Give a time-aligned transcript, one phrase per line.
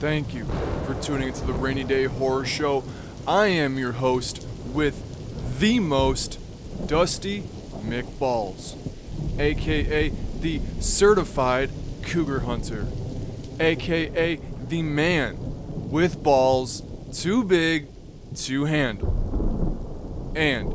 [0.00, 0.46] Thank you
[0.86, 2.84] for tuning into the Rainy Day Horror Show.
[3.28, 6.38] I am your host with the most
[6.86, 7.42] Dusty
[7.82, 8.78] McBalls,
[9.38, 11.68] aka the certified
[12.00, 12.86] cougar hunter,
[13.60, 15.36] aka the man
[15.90, 17.86] with balls too big
[18.36, 20.32] to handle.
[20.34, 20.72] And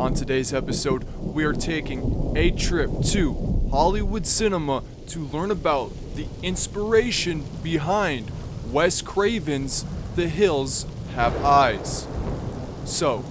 [0.00, 6.26] on today's episode, we are taking a trip to Hollywood cinema to learn about the
[6.42, 8.32] inspiration behind
[8.72, 12.06] Wes Craven's The Hills Have Eyes.
[12.84, 13.24] So,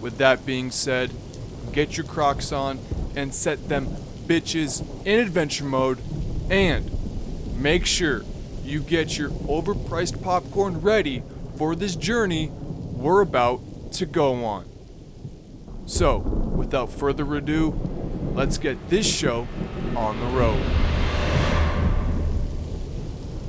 [0.00, 1.10] with that being said,
[1.72, 2.78] get your crocs on
[3.14, 3.88] and set them
[4.26, 5.98] bitches in adventure mode
[6.48, 6.90] and
[7.60, 8.24] make sure
[8.64, 11.22] you get your overpriced popcorn ready
[11.56, 13.60] for this journey we're about
[13.92, 14.66] to go on.
[15.84, 17.70] So, without further ado,
[18.34, 19.46] let's get this show
[19.94, 20.62] on the road.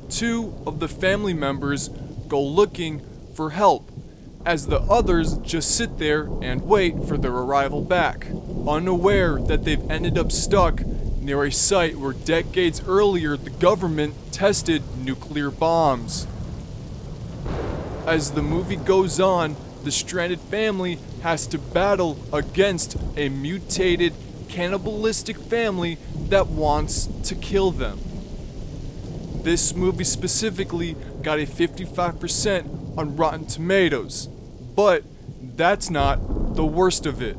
[0.09, 1.89] Two of the family members
[2.27, 3.01] go looking
[3.33, 3.91] for help,
[4.45, 8.27] as the others just sit there and wait for their arrival back,
[8.67, 10.81] unaware that they've ended up stuck
[11.21, 16.27] near a site where decades earlier the government tested nuclear bombs.
[18.05, 24.13] As the movie goes on, the stranded family has to battle against a mutated,
[24.49, 25.97] cannibalistic family
[26.29, 27.99] that wants to kill them.
[29.43, 34.27] This movie specifically got a 55% on Rotten Tomatoes,
[34.75, 35.03] but
[35.55, 37.37] that's not the worst of it.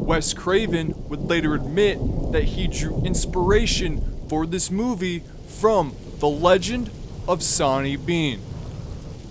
[0.00, 1.98] Wes Craven would later admit
[2.32, 6.90] that he drew inspiration for this movie from the legend
[7.28, 8.40] of Sawney Bean,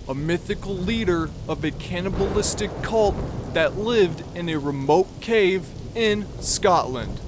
[0.07, 3.16] a mythical leader of a cannibalistic cult
[3.53, 5.66] that lived in a remote cave
[5.96, 7.19] in Scotland.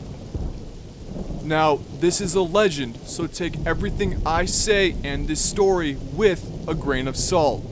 [1.44, 6.76] Now, this is a legend, so take everything I say and this story with a
[6.76, 7.66] grain of salt.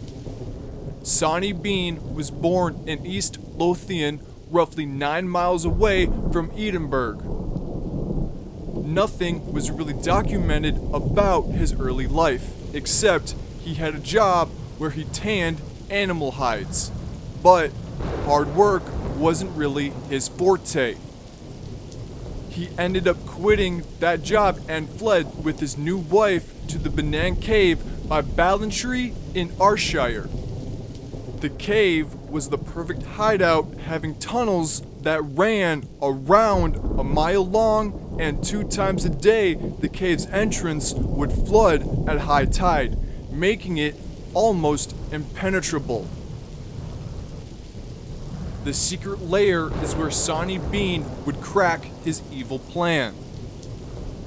[1.04, 4.20] Sawney Bean was born in East Lothian
[4.50, 7.20] roughly nine miles away from Edinburgh.
[8.86, 15.04] Nothing was really documented about his early life, except he had a job where he
[15.06, 16.92] tanned animal hides.
[17.44, 17.72] But
[18.26, 18.84] hard work
[19.18, 20.96] wasn't really his forte.
[22.50, 27.42] He ended up quitting that job and fled with his new wife to the Bennane
[27.42, 27.80] Cave
[28.10, 30.28] by Ballantrae in Ayrshire.
[31.40, 38.44] The cave was the perfect hideout, having tunnels that ran around a mile long, and
[38.44, 42.98] two times a day the cave's entrance would flood at high tide,
[43.32, 43.96] making it
[44.34, 46.10] almost impenetrable.
[48.66, 53.16] The secret lair is where Sawney Bean would crack his evil plan.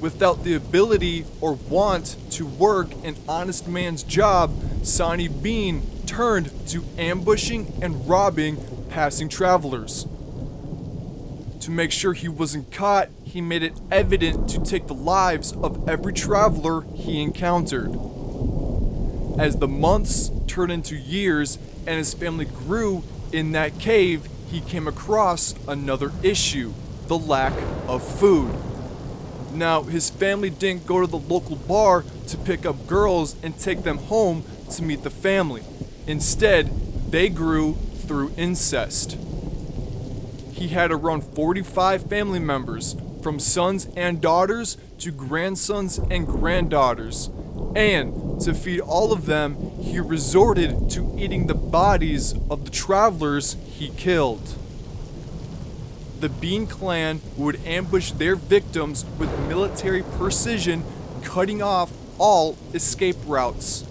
[0.00, 4.50] Without the ability or want to work an honest man's job,
[4.82, 8.58] Sawney Bean turned to ambushing and robbing
[8.90, 10.06] passing travelers.
[11.60, 15.88] To make sure he wasn't caught, he made it evident to take the lives of
[15.88, 17.98] every traveler he encountered.
[19.38, 21.56] As the months turned into years
[21.86, 26.74] and his family grew in that cave, he came across another issue
[27.06, 27.54] the lack
[27.88, 28.54] of food.
[29.54, 33.82] Now, his family didn't go to the local bar to pick up girls and take
[33.82, 35.62] them home to meet the family.
[36.06, 37.74] Instead, they grew
[38.06, 39.16] through incest.
[40.52, 47.30] He had around 45 family members, from sons and daughters to grandsons and granddaughters.
[47.76, 53.56] And to feed all of them, he resorted to eating the bodies of the travelers
[53.70, 54.56] he killed.
[56.18, 60.84] The Bean clan would ambush their victims with military precision,
[61.22, 63.84] cutting off all escape routes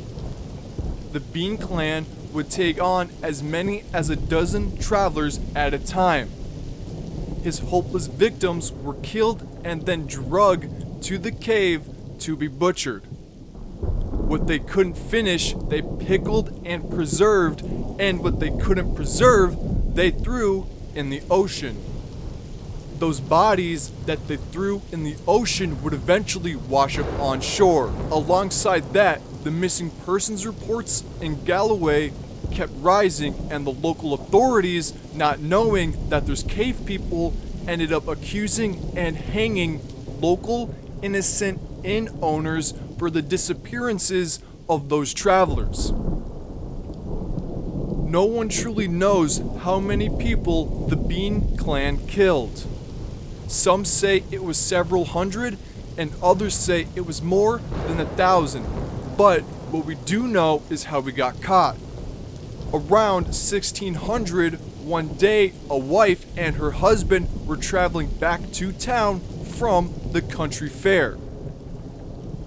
[1.11, 6.29] the Bean clan would take on as many as a dozen travelers at a time.
[7.43, 11.83] His hopeless victims were killed and then drugged to the cave
[12.19, 13.01] to be butchered.
[13.01, 17.61] What they couldn't finish, they pickled and preserved,
[17.99, 21.83] and what they couldn't preserve, they threw in the ocean.
[22.99, 27.87] Those bodies that they threw in the ocean would eventually wash up on shore.
[28.11, 32.13] Alongside that, the missing persons reports in Galloway
[32.51, 37.33] kept rising, and the local authorities, not knowing that there's cave people,
[37.67, 39.81] ended up accusing and hanging
[40.19, 44.39] local innocent inn owners for the disappearances
[44.69, 45.91] of those travelers.
[48.11, 52.67] No one truly knows how many people the Bean clan killed.
[53.47, 55.57] Some say it was several hundred,
[55.97, 58.65] and others say it was more than a thousand.
[59.21, 61.77] But what we do know is how we got caught.
[62.73, 69.93] Around 1600, one day, a wife and her husband were traveling back to town from
[70.11, 71.19] the country fair.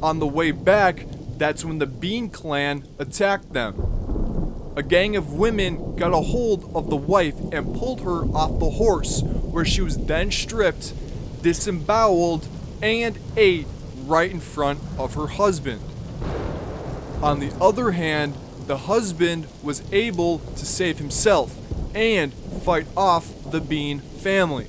[0.02, 1.06] On the way back,
[1.38, 4.72] that's when the Bean clan attacked them.
[4.74, 8.70] A gang of women got a hold of the wife and pulled her off the
[8.70, 10.92] horse, where she was then stripped,
[11.40, 12.48] disemboweled,
[12.82, 13.68] and ate
[14.06, 15.80] right in front of her husband.
[17.22, 18.34] On the other hand,
[18.66, 21.56] the husband was able to save himself
[21.94, 24.66] and fight off the Bean family.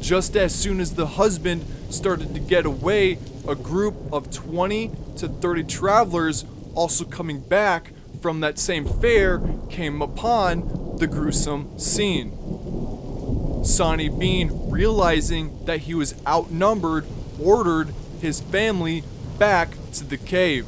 [0.00, 3.18] Just as soon as the husband started to get away,
[3.48, 6.44] a group of 20 to 30 travelers,
[6.74, 12.32] also coming back from that same fair, came upon the gruesome scene.
[13.64, 17.06] Sawney Bean, realizing that he was outnumbered,
[17.40, 19.02] ordered his family
[19.38, 20.66] back to the cave.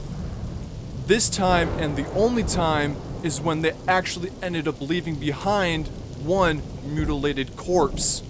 [1.06, 5.88] This time, and the only time, is when they actually ended up leaving behind
[6.23, 8.23] one mutilated corpse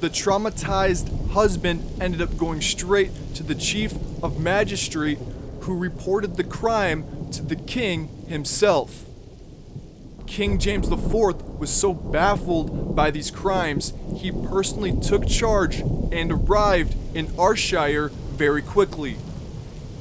[0.00, 3.92] the traumatized husband ended up going straight to the chief
[4.22, 5.18] of magistrate
[5.60, 9.04] who reported the crime to the king himself.
[10.26, 16.96] King James IV was so baffled by these crimes, he personally took charge and arrived
[17.14, 19.16] in Ayrshire very quickly.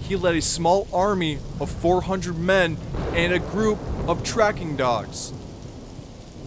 [0.09, 2.77] He led a small army of 400 men
[3.13, 3.77] and a group
[4.07, 5.31] of tracking dogs.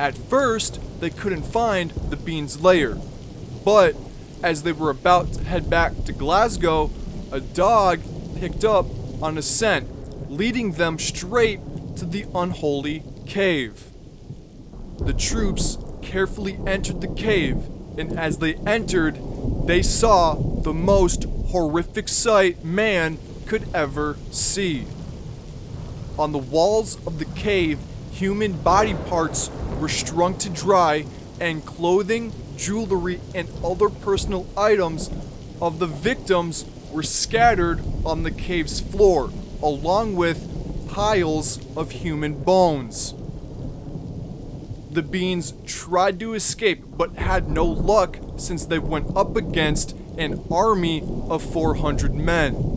[0.00, 2.96] At first, they couldn't find the Bean's lair,
[3.64, 3.94] but
[4.42, 6.90] as they were about to head back to Glasgow,
[7.30, 8.00] a dog
[8.36, 8.86] picked up
[9.22, 9.88] on a scent,
[10.28, 11.60] leading them straight
[11.98, 13.84] to the unholy cave.
[14.98, 17.58] The troops carefully entered the cave,
[17.96, 19.20] and as they entered,
[19.68, 24.86] they saw the most horrific sight man could ever see.
[26.18, 27.78] On the walls of the cave,
[28.10, 29.50] human body parts
[29.80, 31.06] were strung to dry,
[31.40, 35.10] and clothing jewelry, and other personal items
[35.60, 39.30] of the victims were scattered on the cave's floor,
[39.62, 40.48] along with
[40.88, 43.14] piles of human bones.
[44.90, 50.44] The beans tried to escape but had no luck since they went up against an
[50.50, 52.71] army of 400 men.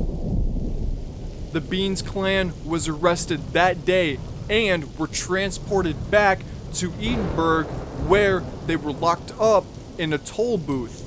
[1.56, 4.19] The Beans clan was arrested that day
[4.50, 6.42] and were transported back
[6.74, 7.63] to Edinburgh
[8.10, 9.64] where they were locked up
[9.97, 11.02] in a toll booth.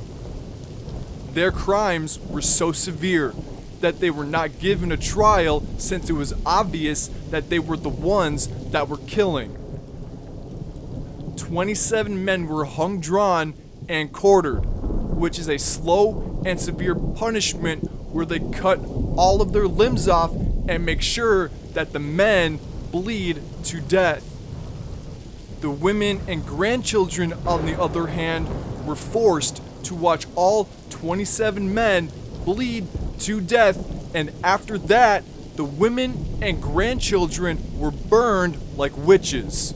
[1.35, 3.35] Their crimes were so severe
[3.83, 7.91] that they were not given a trial since it was obvious that they were the
[7.91, 9.55] ones that were killing.
[11.37, 13.53] 27 men were hung, drawn,
[13.87, 14.65] and quartered,
[15.15, 18.79] which is a slow and severe punishment where they cut
[19.19, 20.33] all of their limbs off
[20.69, 22.61] and make sure that the men
[22.93, 24.25] bleed to death.
[25.61, 28.47] The women and grandchildren, on the other hand,
[28.87, 32.11] were forced to watch all 27 men
[32.45, 32.87] bleed
[33.21, 35.25] to death, and after that,
[35.57, 39.75] the women and grandchildren were burned like witches.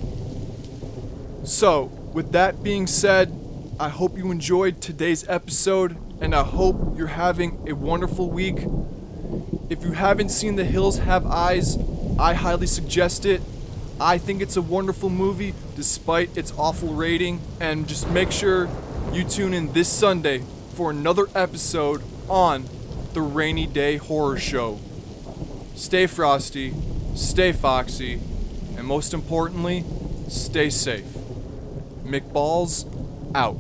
[1.43, 3.37] So, with that being said,
[3.81, 8.61] I hope you enjoyed today's episode, and I hope you're having a wonderful week.
[9.71, 11.79] If you haven't seen The Hills Have Eyes,
[12.19, 13.41] I highly suggest it.
[14.01, 18.69] I think it's a wonderful movie despite its awful rating, and just make sure
[19.13, 20.43] you tune in this Sunday
[20.75, 22.65] for another episode on
[23.15, 24.79] the Rainy Day Horror Show.
[25.75, 26.75] Stay frosty,
[27.15, 28.21] stay foxy,
[28.77, 29.85] and most importantly,
[30.29, 31.05] stay safe.
[32.05, 32.87] McBalls
[33.35, 33.57] out.